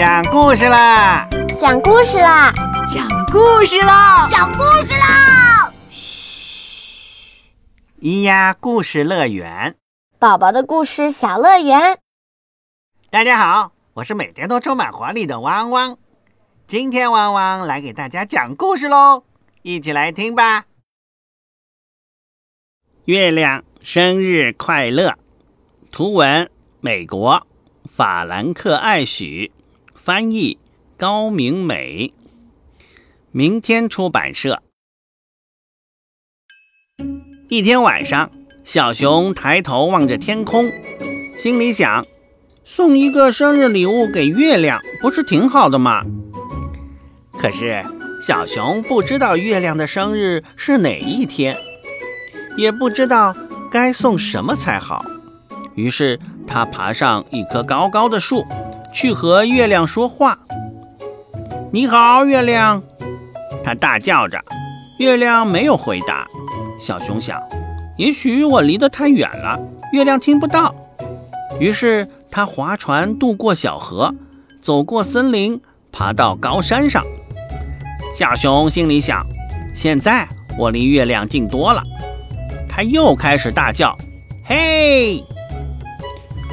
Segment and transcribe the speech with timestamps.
[0.00, 1.28] 讲故事啦！
[1.58, 2.50] 讲故事啦！
[2.88, 4.26] 讲故事啦！
[4.30, 5.70] 讲故事啦！
[5.90, 7.42] 嘘，
[8.00, 9.76] 咿呀故事乐园，
[10.18, 11.98] 宝宝的故事小乐园。
[13.10, 15.98] 大家好，我是每天都充满活力的汪汪。
[16.66, 19.24] 今天汪汪来给大家讲故事喽，
[19.60, 20.64] 一起来听吧。
[23.04, 25.18] 月亮生日快乐！
[25.92, 27.46] 图文：美国
[27.84, 29.52] 法兰克·艾许，
[30.02, 30.56] 翻译：
[30.96, 32.14] 高明美，
[33.32, 34.62] 明天出版社。
[37.50, 38.30] 一天晚上，
[38.64, 40.72] 小熊抬头望着天空，
[41.36, 42.02] 心里想：
[42.64, 46.02] 送一个生日礼物给月亮，不是挺好的吗？
[47.38, 47.84] 可是，
[48.22, 51.58] 小熊不知道月亮的生日是哪一天，
[52.56, 53.36] 也不知道
[53.70, 55.04] 该送什么才好。
[55.74, 58.46] 于是，他爬上一棵高高的树，
[58.92, 60.38] 去和月亮说话。
[61.72, 62.82] “你好，月亮！”
[63.62, 64.40] 他大叫着。
[64.98, 66.26] 月亮没有回答。
[66.78, 67.40] 小熊想，
[67.96, 69.58] 也许我离得太远了，
[69.92, 70.74] 月亮听不到。
[71.58, 74.14] 于是，他划船渡过小河，
[74.60, 75.60] 走过森林，
[75.90, 77.04] 爬到高山上。
[78.14, 79.26] 小熊心里想：
[79.74, 81.82] 现在我离月亮近多了。
[82.68, 83.96] 他又开始大叫
[84.44, 85.24] ：“嘿！”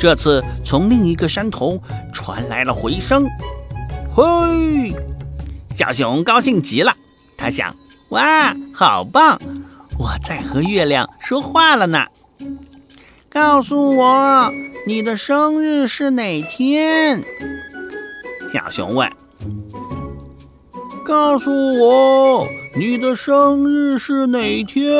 [0.00, 1.78] 这次从另一个山头
[2.12, 3.26] 传来了回声
[4.14, 4.94] ：“嘿！”
[5.72, 6.92] 小熊高兴极了，
[7.36, 7.74] 他想
[8.10, 9.40] ：“哇，好棒！
[9.98, 12.06] 我在和月亮说话了呢。”
[13.30, 14.50] 告诉我，
[14.86, 17.22] 你的生日是哪天？
[18.52, 19.08] 小熊问。
[21.04, 24.92] 告诉我，你的生日是哪天？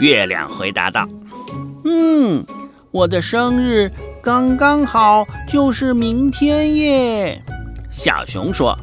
[0.00, 1.06] 月亮回答道
[1.84, 2.44] ：“嗯。”
[2.90, 7.40] 我的生日刚刚好就是明天耶，
[7.90, 8.76] 小熊说。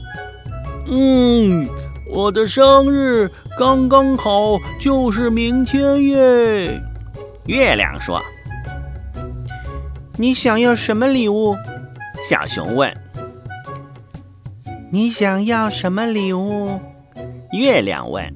[0.88, 1.68] 嗯，
[2.07, 6.81] 我的生日刚刚好就是明天耶，
[7.45, 8.22] 月亮说。
[10.18, 11.56] 你想要什么礼物？
[12.28, 12.91] 小熊问。
[14.91, 16.79] 你想要什么礼物？
[17.51, 18.34] 月亮问。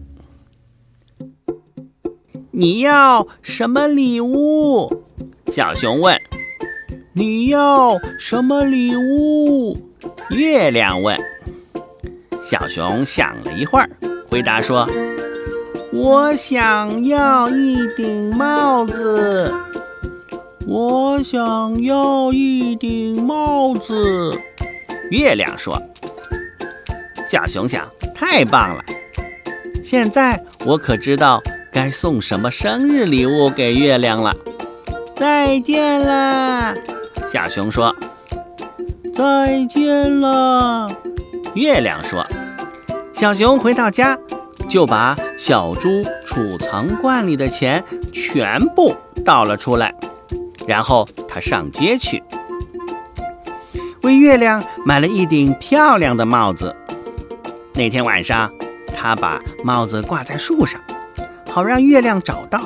[2.52, 5.04] 你要什么礼物？
[5.52, 6.20] 小熊问
[7.20, 9.78] ：“你要什么礼物？”
[10.32, 11.20] 月亮问。
[12.42, 13.90] 小熊想了一会儿，
[14.30, 14.88] 回答说
[15.92, 19.54] ：“我想要一顶帽子。”
[20.66, 24.40] 我想要一顶帽子。
[25.12, 25.78] 月亮说。
[27.28, 28.84] 小熊想：“太棒了！
[29.84, 31.44] 现在我可知道
[31.74, 34.34] 该送什么生日礼物给月亮了。”
[35.18, 36.74] 再见了，
[37.32, 37.96] 小熊说。
[39.14, 40.90] 再见了，
[41.54, 42.26] 月亮说。
[43.14, 44.18] 小熊回到家，
[44.68, 49.94] 就把小猪储藏罐里的钱全部倒了出来，
[50.66, 52.24] 然后他上街去，
[54.02, 56.76] 为月亮买了一顶漂亮的帽子。
[57.74, 58.52] 那天晚上，
[58.96, 60.82] 他把帽子挂在树上，
[61.52, 62.62] 好让月亮找到。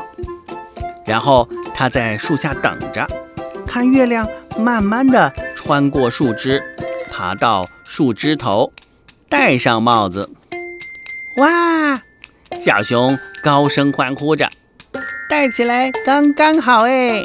[1.05, 3.05] 然后他在树下等着，
[3.65, 4.27] 看月亮
[4.57, 6.63] 慢慢地穿过树枝，
[7.11, 8.71] 爬到树枝头，
[9.29, 10.29] 戴上帽子。
[11.37, 12.01] 哇！
[12.61, 14.49] 小熊高声欢呼着，
[15.27, 17.23] 戴起来刚刚好哎！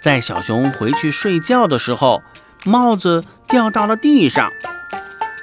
[0.00, 2.22] 在小熊回去睡觉的时候，
[2.64, 4.50] 帽子掉到了地上。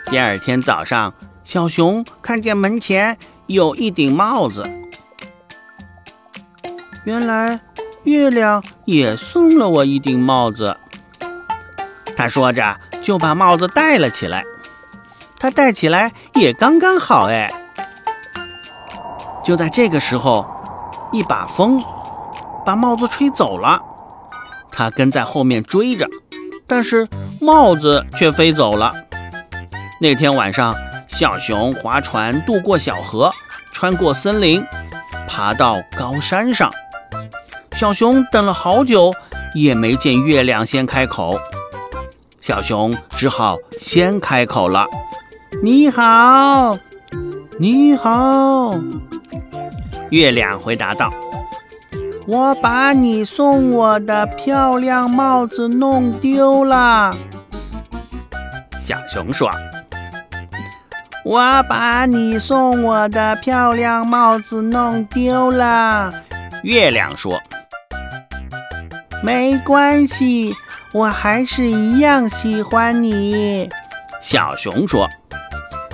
[0.05, 3.17] 第二天早上，小熊看见门前
[3.47, 4.69] 有一顶帽子。
[7.03, 7.59] 原来
[8.07, 10.77] 月亮也送了我一顶帽子。
[12.15, 14.45] 他说着就把帽子戴了起来。
[15.37, 17.51] 他戴起来也刚刚好哎。
[19.43, 20.47] 就在这个时候，
[21.11, 21.83] 一把风
[22.65, 23.81] 把帽子吹走了。
[24.71, 26.07] 他跟在后面追着，
[26.65, 27.05] 但是
[27.41, 28.93] 帽子却飞走了。
[29.99, 30.73] 那天晚上，
[31.07, 33.33] 小熊划船渡过小河，
[33.73, 34.65] 穿过森林，
[35.27, 36.71] 爬到高山上。
[37.77, 39.13] 小熊等了好久，
[39.53, 41.37] 也没见月亮先开口。
[42.41, 44.87] 小熊只好先开口了
[45.61, 46.75] ：“你好，
[47.59, 48.73] 你好。”
[50.09, 51.11] 月亮回答道
[52.25, 57.13] ：“我把你送我的漂亮帽子弄丢了。”
[58.81, 59.51] 小熊说
[61.23, 66.11] ：“我把你送我的漂亮帽子弄丢了。”
[66.63, 67.39] 月亮说。
[69.23, 70.55] 没关系，
[70.93, 73.69] 我还是一样喜欢你。”
[74.21, 75.07] 小熊说：“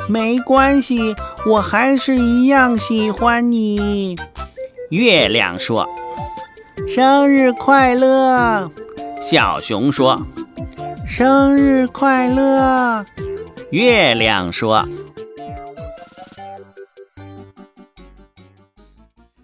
[0.07, 1.15] 没关系，
[1.45, 4.15] 我还是一样喜欢你。”
[4.91, 5.87] 月亮说
[6.87, 8.71] ：“生日快乐！”
[9.19, 10.25] 小熊说
[11.07, 13.05] ：“生日快乐！”
[13.71, 14.87] 月亮说。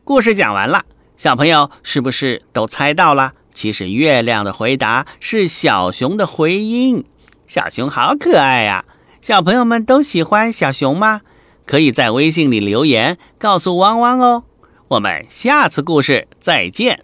[0.03, 0.83] 故事讲完了，
[1.15, 3.33] 小朋友是不是都猜到了？
[3.59, 7.03] 其实月亮的回答是小熊的回音。
[7.45, 8.85] 小熊好可爱呀！
[9.21, 11.19] 小朋友们都喜欢小熊吗？
[11.65, 14.45] 可以在微信里留言告诉汪汪哦。
[14.87, 17.03] 我们下次故事再见。